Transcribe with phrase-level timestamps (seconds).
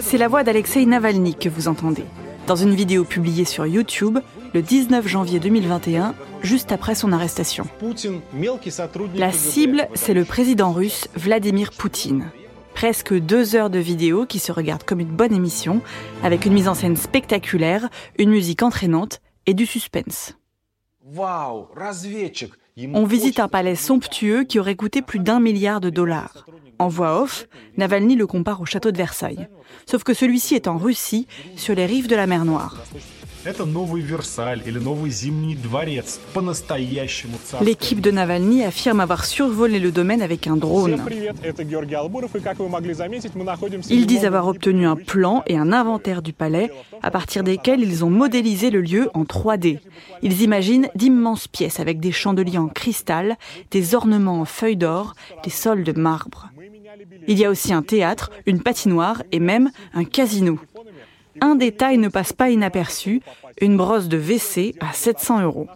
[0.00, 2.04] C'est la voix d'Alexei Navalny que vous entendez.
[2.46, 4.18] Dans une vidéo publiée sur YouTube
[4.52, 7.66] le 19 janvier 2021, juste après son arrestation.
[9.14, 12.30] La cible, c'est le président russe Vladimir Poutine.
[12.74, 15.80] Presque deux heures de vidéo qui se regardent comme une bonne émission,
[16.24, 17.88] avec une mise en scène spectaculaire,
[18.18, 20.36] une musique entraînante et du suspense.
[22.94, 26.46] On visite un palais somptueux qui aurait coûté plus d'un milliard de dollars.
[26.80, 29.46] En voix off, Navalny le compare au château de Versailles.
[29.84, 32.74] Sauf que celui-ci est en Russie, sur les rives de la mer Noire.
[37.62, 41.02] L'équipe de Navalny affirme avoir survolé le domaine avec un drone.
[43.90, 46.70] Ils disent avoir obtenu un plan et un inventaire du palais
[47.02, 49.80] à partir desquels ils ont modélisé le lieu en 3D.
[50.22, 53.36] Ils imaginent d'immenses pièces avec des chandeliers en cristal,
[53.70, 56.50] des ornements en feuilles d'or, des sols de marbre.
[57.28, 60.58] Il y a aussi un théâtre, une patinoire et même un casino.
[61.40, 63.22] Un détail ne passe pas inaperçu,
[63.60, 65.68] une brosse de WC à 700 euros.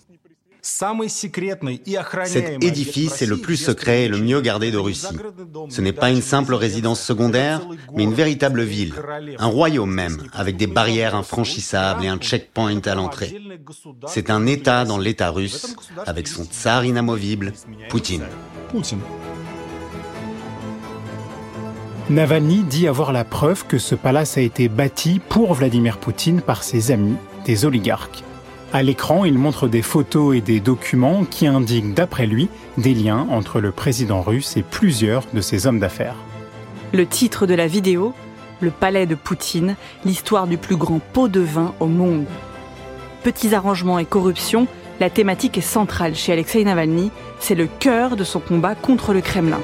[2.24, 5.14] Cet édifice est le plus secret et le mieux gardé de Russie.
[5.68, 7.60] Ce n'est pas une simple résidence secondaire,
[7.94, 8.94] mais une véritable ville,
[9.38, 13.38] un royaume même, avec des barrières infranchissables et un checkpoint à l'entrée.
[14.06, 15.76] C'est un État dans l'État russe,
[16.06, 17.52] avec son tsar inamovible,
[17.90, 18.24] Poutine.
[22.10, 26.62] Navalny dit avoir la preuve que ce palace a été bâti pour Vladimir Poutine par
[26.62, 27.16] ses amis,
[27.46, 28.22] des oligarques.
[28.74, 33.26] À l'écran, il montre des photos et des documents qui indiquent, d'après lui, des liens
[33.30, 36.16] entre le président russe et plusieurs de ses hommes d'affaires.
[36.92, 38.12] Le titre de la vidéo
[38.60, 42.26] Le palais de Poutine, l'histoire du plus grand pot de vin au monde.
[43.22, 44.66] Petits arrangements et corruption,
[45.00, 49.22] la thématique est centrale chez Alexei Navalny, c'est le cœur de son combat contre le
[49.22, 49.60] Kremlin.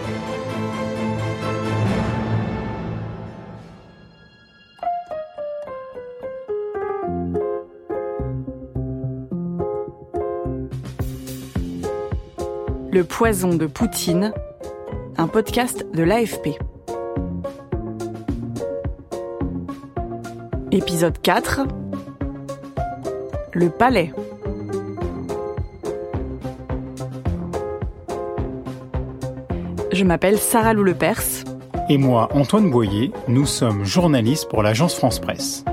[12.93, 14.33] Le poison de Poutine,
[15.17, 16.59] un podcast de l'AFP.
[20.73, 21.61] Épisode 4
[23.53, 24.13] Le palais.
[29.93, 31.45] Je m'appelle Sarah Lou Lepers.
[31.89, 35.65] Et moi, Antoine Boyer, nous sommes journalistes pour l'agence France Presse.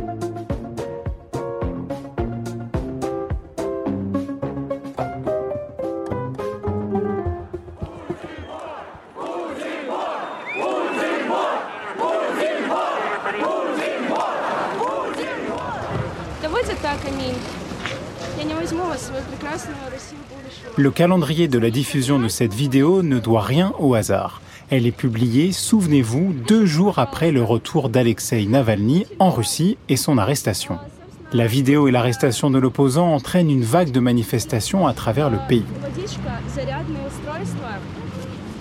[20.80, 24.44] Le calendrier de la diffusion de cette vidéo ne doit rien au hasard.
[24.70, 30.20] Elle est publiée, souvenez-vous, deux jours après le retour d'Alexei Navalny en Russie et son
[30.20, 30.78] arrestation.
[31.34, 35.66] La vidéo et l'arrestation de l'opposant entraînent une vague de manifestations à travers le pays.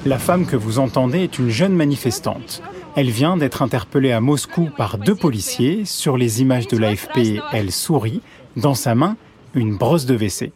[0.06, 2.62] La femme que vous entendez est une jeune manifestante.
[2.94, 5.84] Elle vient d'être interpellée à Moscou par deux policiers.
[5.84, 8.22] Sur les images de l'AFP, elle sourit.
[8.56, 9.16] Dans sa main,
[9.52, 10.52] une brosse de WC.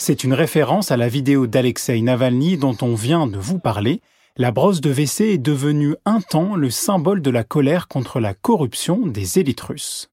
[0.00, 4.00] C'est une référence à la vidéo d'Alexei Navalny dont on vient de vous parler.
[4.36, 8.32] La brosse de WC est devenue un temps le symbole de la colère contre la
[8.32, 10.08] corruption des élites russes.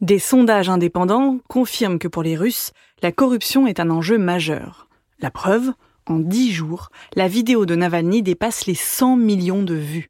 [0.00, 2.70] Des sondages indépendants confirment que pour les Russes,
[3.02, 4.88] la corruption est un enjeu majeur.
[5.18, 5.72] La preuve,
[6.06, 10.08] en dix jours, la vidéo de Navalny dépasse les 100 millions de vues.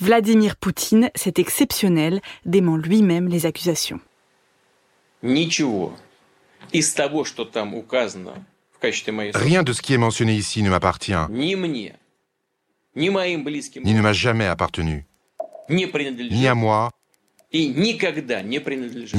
[0.00, 4.00] Vladimir Poutine, c'est exceptionnel, dément lui-même les accusations.
[9.34, 11.90] Rien de ce qui est mentionné ici ne m'appartient, ni ne
[14.00, 15.04] m'a jamais appartenu,
[15.68, 16.90] ni à moi,
[17.52, 17.98] ni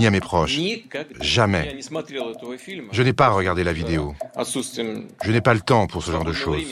[0.07, 0.57] à mes proches.
[1.19, 1.77] Jamais.
[2.91, 4.15] Je n'ai pas regardé la vidéo.
[5.23, 6.63] Je n'ai pas le temps pour ce genre de choses.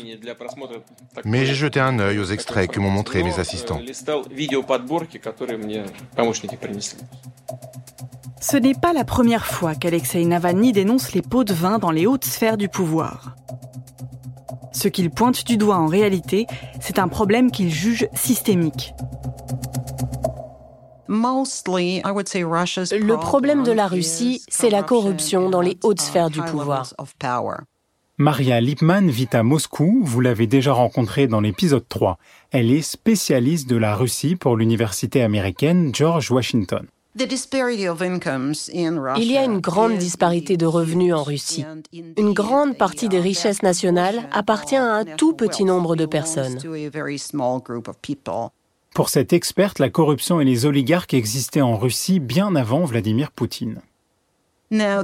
[1.25, 3.81] Mais j'ai jeté un œil aux extraits que m'ont montrés mes assistants.
[8.41, 12.06] Ce n'est pas la première fois qu'Alexei Navalny dénonce les pots de vin dans les
[12.06, 13.36] hautes sphères du pouvoir.
[14.71, 16.47] Ce qu'il pointe du doigt en réalité,
[16.80, 18.94] c'est un problème qu'il juge systémique.
[21.09, 26.94] Le problème de la Russie, c'est la corruption dans les hautes sphères du pouvoir.
[28.18, 32.18] Maria Lipman vit à Moscou, vous l'avez déjà rencontrée dans l'épisode 3.
[32.51, 36.86] Elle est spécialiste de la Russie pour l'université américaine George Washington.
[37.15, 37.31] Il
[39.31, 41.65] y a une grande disparité de revenus en Russie.
[42.17, 46.59] Une grande partie des richesses nationales appartient à un tout petit nombre de personnes.
[48.94, 53.81] Pour cette experte, la corruption et les oligarques existaient en Russie bien avant Vladimir Poutine.
[54.71, 55.04] Le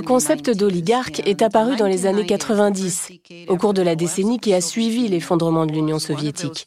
[0.00, 3.08] concept d'oligarque est apparu dans les années 90,
[3.48, 6.64] au cours de la décennie qui a suivi l'effondrement de l'Union soviétique.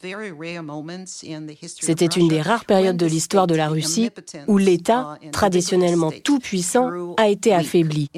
[1.80, 4.10] C'était une des rares périodes de l'histoire de la Russie
[4.46, 8.10] où l'État, traditionnellement tout puissant, a été affaibli,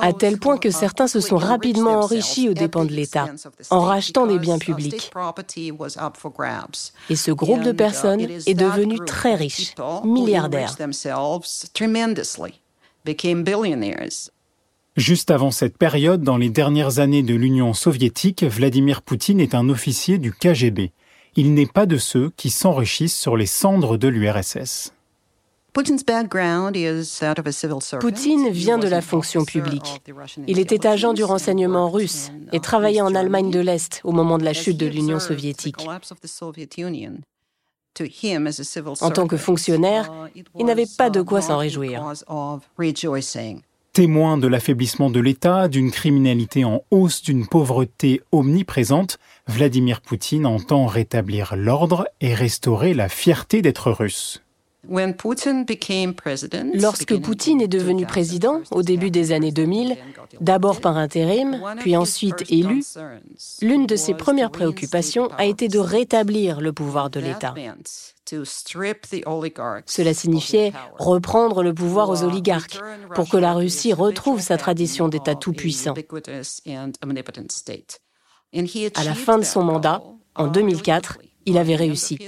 [0.00, 3.26] à tel point que certains se sont rapidement enrichis aux dépens de l'État,
[3.70, 5.10] en rachetant des biens publics.
[7.10, 9.63] Et ce groupe de personnes est devenu très riche
[10.04, 10.76] milliardaires.
[14.96, 19.68] Juste avant cette période, dans les dernières années de l'Union soviétique, Vladimir Poutine est un
[19.68, 20.92] officier du KGB.
[21.36, 24.92] Il n'est pas de ceux qui s'enrichissent sur les cendres de l'URSS.
[28.00, 30.00] Poutine vient de la fonction publique.
[30.46, 34.44] Il était agent du renseignement russe et travaillait en Allemagne de l'Est au moment de
[34.44, 35.84] la chute de l'Union soviétique.
[39.00, 40.10] En tant que fonctionnaire,
[40.58, 42.04] il n'avait pas de quoi s'en réjouir.
[43.92, 50.86] Témoin de l'affaiblissement de l'État, d'une criminalité en hausse, d'une pauvreté omniprésente, Vladimir Poutine entend
[50.86, 54.43] rétablir l'ordre et restaurer la fierté d'être russe.
[56.74, 59.96] Lorsque Poutine est devenu président, au début des années 2000,
[60.40, 62.82] d'abord par intérim, puis ensuite élu,
[63.62, 67.54] l'une de ses premières préoccupations a été de rétablir le pouvoir de l'État.
[69.86, 72.78] Cela signifiait reprendre le pouvoir aux oligarques
[73.14, 75.94] pour que la Russie retrouve sa tradition d'État tout-puissant.
[78.94, 80.02] À la fin de son mandat,
[80.36, 82.18] en 2004, il avait réussi.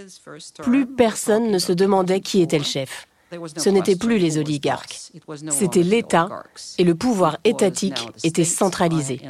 [0.62, 3.08] Plus personne ne se demandait qui était le chef.
[3.56, 4.98] Ce n'étaient plus les oligarques,
[5.50, 6.28] c'était l'État
[6.78, 9.20] et le pouvoir étatique était centralisé.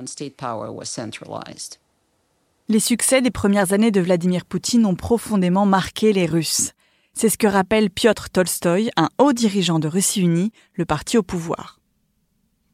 [2.68, 6.72] Les succès des premières années de Vladimir Poutine ont profondément marqué les Russes.
[7.14, 11.22] C'est ce que rappelle Piotr Tolstoï, un haut dirigeant de Russie unie, le parti au
[11.22, 11.80] pouvoir.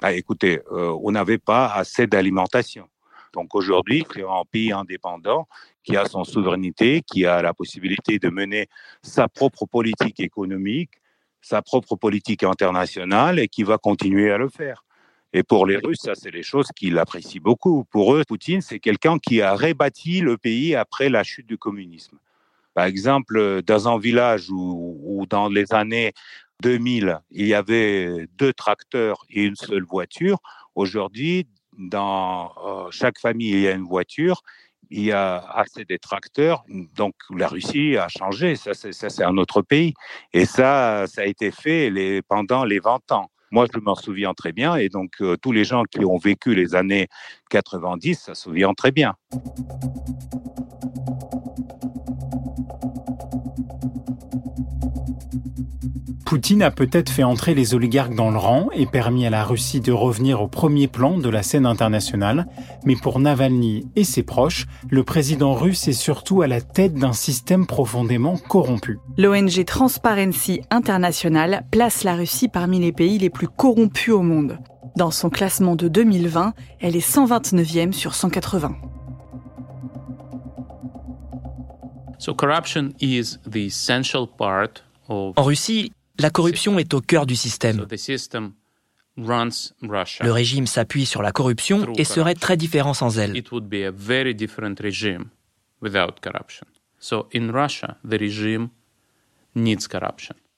[0.00, 2.88] Bah, écoutez, euh, on n'avait pas assez d'alimentation.
[3.32, 5.48] Donc aujourd'hui, c'est un pays indépendant
[5.82, 8.68] qui a son souveraineté, qui a la possibilité de mener
[9.02, 10.90] sa propre politique économique,
[11.40, 14.84] sa propre politique internationale et qui va continuer à le faire.
[15.32, 17.84] Et pour les Russes, ça, c'est les choses qu'ils apprécient beaucoup.
[17.84, 22.18] Pour eux, Poutine, c'est quelqu'un qui a rebâti le pays après la chute du communisme.
[22.74, 26.12] Par exemple, dans un village où, où dans les années
[26.62, 30.38] 2000, il y avait deux tracteurs et une seule voiture,
[30.74, 31.46] aujourd'hui,
[31.76, 34.42] dans euh, chaque famille, il y a une voiture,
[34.90, 36.64] il y a assez de tracteurs,
[36.94, 39.94] donc la Russie a changé, ça c'est un autre pays.
[40.32, 41.90] Et ça, ça a été fait
[42.28, 43.30] pendant les 20 ans.
[43.50, 46.54] Moi, je m'en souviens très bien, et donc euh, tous les gens qui ont vécu
[46.54, 47.08] les années
[47.50, 49.14] 90 ça se souviennent très bien.
[56.32, 59.82] Poutine a peut-être fait entrer les oligarques dans le rang et permis à la Russie
[59.82, 62.46] de revenir au premier plan de la scène internationale,
[62.86, 67.12] mais pour Navalny et ses proches, le président russe est surtout à la tête d'un
[67.12, 68.98] système profondément corrompu.
[69.18, 74.58] L'ONG Transparency International place la Russie parmi les pays les plus corrompus au monde.
[74.96, 78.74] Dans son classement de 2020, elle est 129e sur 180.
[85.08, 87.86] En Russie, la corruption est au cœur du système.
[89.16, 93.42] Le régime s'appuie sur la corruption et serait très différent sans elle.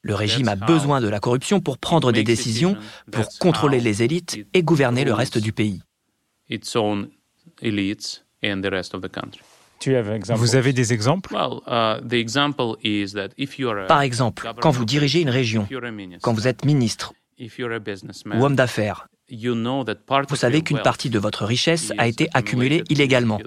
[0.02, 2.76] Le régime a besoin de la corruption pour prendre des décisions,
[3.10, 5.82] pour contrôler les élites et gouverner le reste du pays.
[10.34, 11.34] Vous avez des exemples?
[11.34, 12.00] Uh,
[13.88, 15.66] Par exemple, quand vous dirigez une région,
[16.22, 22.06] quand vous êtes ministre ou homme d'affaires, vous savez qu'une partie de votre richesse a
[22.06, 23.38] été accumulée illégalement.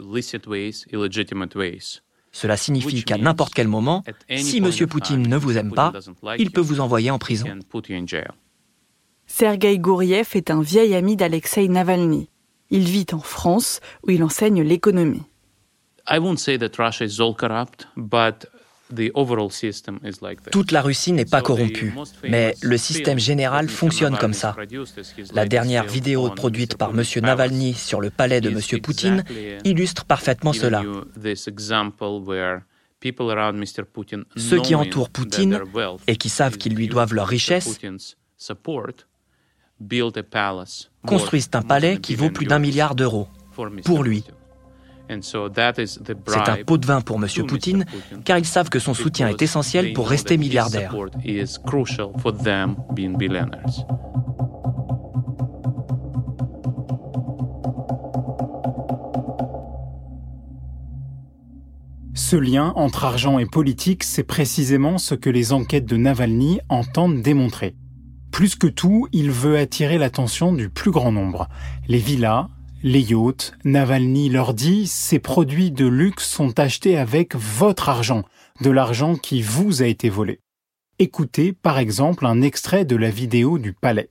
[2.32, 4.04] Cela signifie qu'à n'importe quel moment,
[4.36, 4.72] si M.
[4.88, 5.94] Poutine ne vous aime pas,
[6.38, 7.48] il peut vous envoyer en prison.
[9.26, 12.30] Sergei Gouriev est un vieil ami d'Alexei Navalny.
[12.70, 15.24] Il vit en France où il enseigne l'économie.
[20.52, 24.56] Toute la Russie n'est pas corrompue, mais le système général fonctionne comme ça.
[25.34, 27.04] La dernière vidéo produite par M.
[27.22, 28.82] Navalny sur le palais de M.
[28.82, 29.24] Poutine
[29.66, 30.84] illustre parfaitement cela.
[34.38, 35.62] Ceux qui entourent Poutine
[36.08, 37.80] et qui savent qu'ils lui doivent leur richesse
[41.06, 43.28] construisent un palais qui vaut plus d'un milliard d'euros
[43.84, 44.24] pour lui
[45.10, 47.28] C'est un pot de vin pour M.
[47.46, 47.86] Poutine,
[48.26, 50.94] car ils savent que son soutien est essentiel pour rester milliardaire.
[62.14, 67.22] Ce lien entre argent et politique, c'est précisément ce que les enquêtes de Navalny entendent
[67.22, 67.76] démontrer.
[68.32, 71.48] Plus que tout, il veut attirer l'attention du plus grand nombre.
[71.88, 72.50] Les villas,
[72.84, 78.24] les yachts, Navalny leur dit, ces produits de luxe sont achetés avec votre argent,
[78.62, 80.40] de l'argent qui vous a été volé.
[81.00, 84.10] Écoutez par exemple un extrait de la vidéo du palais.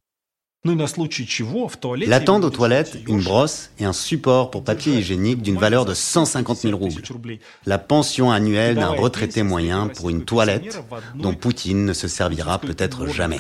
[2.07, 6.57] L'attente aux toilettes, une brosse et un support pour papier hygiénique d'une valeur de 150
[6.59, 7.03] 000 roubles.
[7.67, 10.83] La pension annuelle d'un retraité moyen pour une toilette
[11.15, 13.39] dont Poutine ne se servira peut-être jamais.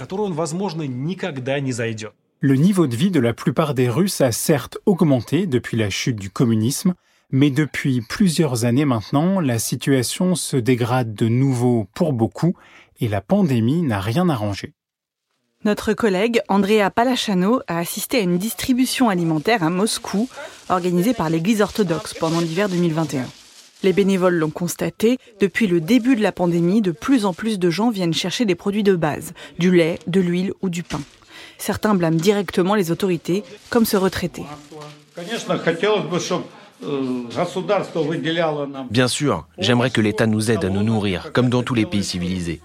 [2.46, 6.14] Le niveau de vie de la plupart des Russes a certes augmenté depuis la chute
[6.14, 6.94] du communisme,
[7.32, 12.54] mais depuis plusieurs années maintenant, la situation se dégrade de nouveau pour beaucoup
[13.00, 14.74] et la pandémie n'a rien arrangé.
[15.64, 20.28] Notre collègue Andrea Palachano a assisté à une distribution alimentaire à Moscou
[20.68, 23.26] organisée par l'Église orthodoxe pendant l'hiver 2021.
[23.82, 27.70] Les bénévoles l'ont constaté, depuis le début de la pandémie, de plus en plus de
[27.70, 31.00] gens viennent chercher des produits de base, du lait, de l'huile ou du pain.
[31.58, 34.42] Certains blâment directement les autorités, comme ce retraité.
[38.90, 42.04] Bien sûr, j'aimerais que l'État nous aide à nous nourrir, comme dans tous les pays
[42.04, 42.60] civilisés.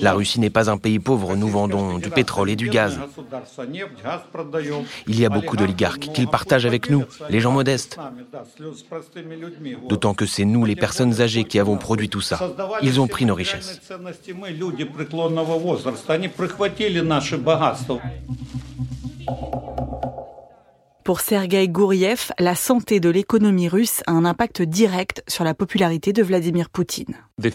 [0.00, 3.00] La Russie n'est pas un pays pauvre, nous vendons du pétrole et du gaz.
[5.06, 7.98] Il y a beaucoup d'oligarques qu'ils partagent avec nous, les gens modestes.
[9.88, 12.38] D'autant que c'est nous, les personnes âgées, qui avons produit tout ça.
[12.82, 13.80] Ils ont pris nos richesses.
[21.04, 26.14] Pour Sergei Gouriev, la santé de l'économie russe a un impact direct sur la popularité
[26.14, 27.14] de Vladimir Poutine.
[27.38, 27.50] Uh,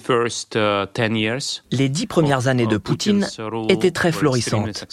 [1.71, 3.27] Les dix premières années de Poutine
[3.67, 4.85] étaient très florissantes.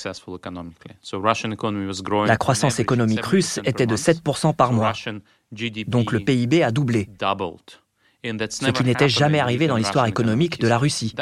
[2.26, 4.92] La croissance économique russe était de 7% par mois,
[5.86, 7.10] donc le PIB a doublé
[8.24, 11.14] ce qui n'était jamais arrivé dans l'histoire économique de la Russie.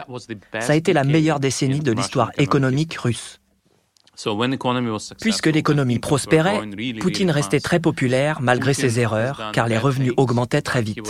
[0.60, 3.40] Ça a été la meilleure décennie de l'histoire économique russe.
[5.20, 6.60] Puisque l'économie prospérait,
[7.00, 11.00] Poutine restait très populaire malgré ses erreurs, car les revenus augmentaient très vite.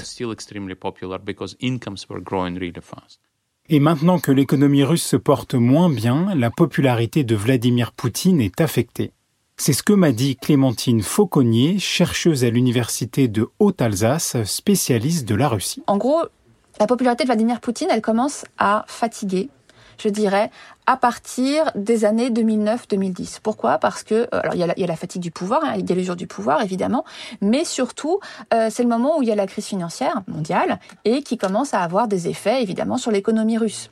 [3.70, 8.60] Et maintenant que l'économie russe se porte moins bien, la popularité de Vladimir Poutine est
[8.60, 9.12] affectée.
[9.56, 15.48] C'est ce que m'a dit Clémentine Fauconnier, chercheuse à l'université de Haute-Alsace, spécialiste de la
[15.48, 15.82] Russie.
[15.86, 16.22] En gros,
[16.80, 19.48] la popularité de Vladimir Poutine, elle commence à fatiguer
[19.98, 20.50] je dirais,
[20.86, 23.38] à partir des années 2009-2010.
[23.42, 23.78] Pourquoi?
[23.78, 25.94] Parce que euh, alors il y, a la, fatigue du pouvoir, hein, il y a
[25.96, 27.04] l'usure du pouvoir évidemment,
[27.40, 28.20] mais surtout
[28.52, 31.74] euh, c'est le moment où il y a la crise financière mondiale et qui commence
[31.74, 33.90] à avoir des effets évidemment sur l'économie russe.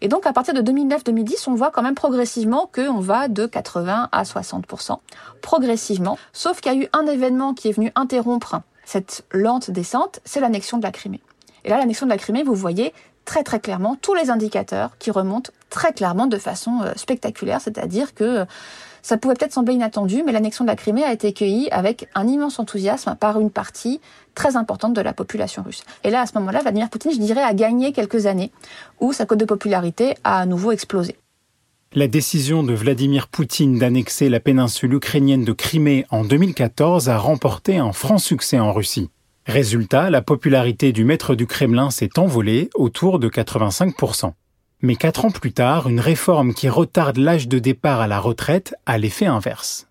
[0.00, 4.08] Et donc à partir de 2009-2010, on voit quand même progressivement qu'on va de 80
[4.12, 4.98] à 60%
[5.42, 6.18] progressivement.
[6.32, 10.40] Sauf qu'il y a eu un événement qui est venu interrompre cette lente descente, c'est
[10.40, 11.20] l'annexion de la Crimée.
[11.64, 12.94] Et là, l'annexion de la Crimée, vous voyez,
[13.28, 18.14] très très clairement tous les indicateurs qui remontent très clairement de façon euh, spectaculaire, c'est-à-dire
[18.14, 18.44] que euh,
[19.02, 22.26] ça pouvait peut-être sembler inattendu, mais l'annexion de la Crimée a été accueillie avec un
[22.26, 24.00] immense enthousiasme par une partie
[24.34, 25.84] très importante de la population russe.
[26.04, 28.50] Et là, à ce moment-là, Vladimir Poutine, je dirais, a gagné quelques années
[28.98, 31.16] où sa cote de popularité a à nouveau explosé.
[31.92, 37.76] La décision de Vladimir Poutine d'annexer la péninsule ukrainienne de Crimée en 2014 a remporté
[37.76, 39.10] un franc succès en Russie.
[39.48, 44.32] Résultat, la popularité du maître du Kremlin s'est envolée autour de 85%.
[44.82, 48.74] Mais quatre ans plus tard, une réforme qui retarde l'âge de départ à la retraite
[48.84, 49.88] a l'effet inverse.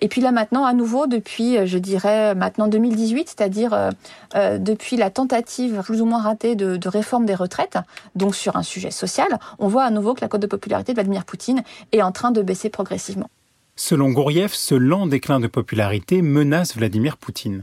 [0.00, 3.90] Et puis là maintenant, à nouveau, depuis, euh, je dirais maintenant 2018, c'est-à-dire euh,
[4.34, 7.78] euh, depuis la tentative plus ou moins ratée de, de, réforme des retraites,
[8.16, 9.28] donc sur un sujet social,
[9.60, 12.32] on voit à nouveau que la cote de popularité de Vladimir Poutine est en train
[12.32, 13.30] de baisser progressivement.
[13.76, 17.62] Selon Gouriev, ce lent déclin de popularité menace Vladimir Poutine.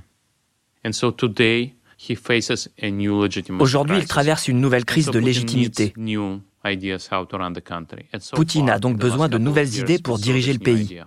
[3.59, 5.93] Aujourd'hui, il traverse une nouvelle crise de légitimité.
[8.33, 11.01] Poutine a donc besoin de nouvelles idées pour diriger le pays.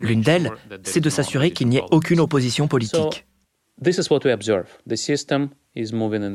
[0.00, 0.50] L'une d'elles,
[0.82, 3.26] c'est de s'assurer qu'il n'y ait aucune opposition politique.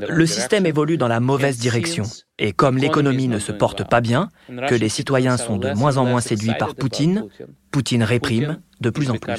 [0.09, 2.03] Le système évolue dans la mauvaise direction.
[2.39, 4.29] Et comme l'économie ne se porte pas bien,
[4.67, 7.27] que les citoyens sont de moins en moins séduits par Poutine,
[7.71, 9.33] Poutine réprime de plus en plus.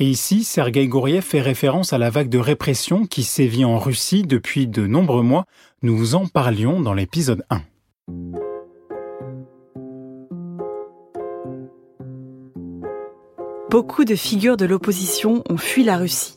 [0.00, 4.22] Et ici, Sergei Gouriev fait référence à la vague de répression qui sévit en Russie
[4.22, 5.44] depuis de nombreux mois.
[5.82, 7.62] Nous vous en parlions dans l'épisode 1.
[13.70, 16.36] Beaucoup de figures de l'opposition ont fui la Russie.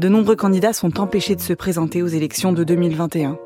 [0.00, 3.38] De nombreux candidats sont empêchés de se présenter aux élections de 2021.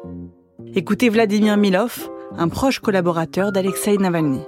[0.75, 4.41] Écoutez Vladimir Milov, un proche collaborateur d'Alexei Navalny.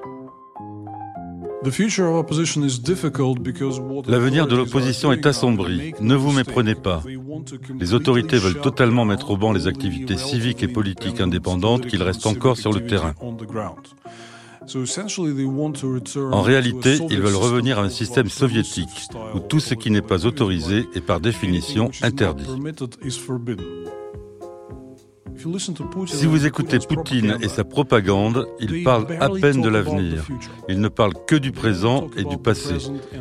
[4.08, 5.94] L'avenir de l'opposition est assombri.
[6.00, 7.02] Ne vous méprenez pas.
[7.78, 12.26] Les autorités veulent totalement mettre au banc les activités civiques et politiques indépendantes qu'il reste
[12.26, 13.14] encore sur le terrain.
[16.32, 20.26] En réalité, ils veulent revenir à un système soviétique où tout ce qui n'est pas
[20.26, 22.46] autorisé est par définition interdit.
[26.06, 30.26] Si vous écoutez Poutine et sa propagande, il parle à peine de l'avenir.
[30.68, 32.74] Il ne parle que du présent et du passé.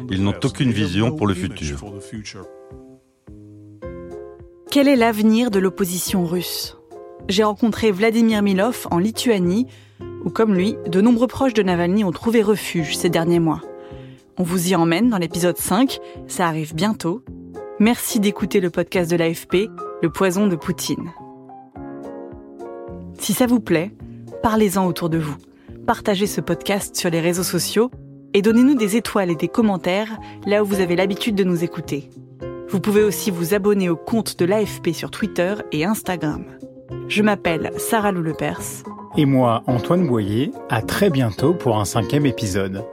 [0.10, 1.82] Ils n'ont aucune vision pour le futur.
[4.70, 6.78] Quel est l'avenir de l'opposition russe?
[7.28, 9.68] J'ai rencontré Vladimir Milov en Lituanie,
[10.24, 13.62] où comme lui, de nombreux proches de Navalny ont trouvé refuge ces derniers mois.
[14.38, 17.24] On vous y emmène dans l'épisode 5, ça arrive bientôt.
[17.80, 19.70] Merci d'écouter le podcast de l'AFP,
[20.02, 21.12] Le poison de Poutine.
[23.22, 23.92] Si ça vous plaît,
[24.42, 25.36] parlez-en autour de vous.
[25.86, 27.92] Partagez ce podcast sur les réseaux sociaux
[28.34, 32.10] et donnez-nous des étoiles et des commentaires là où vous avez l'habitude de nous écouter.
[32.68, 36.46] Vous pouvez aussi vous abonner au compte de l'AFP sur Twitter et Instagram.
[37.10, 38.82] Je m'appelle Sarah Loulepers.
[39.16, 42.84] Et moi, Antoine Boyer, à très bientôt pour un cinquième épisode.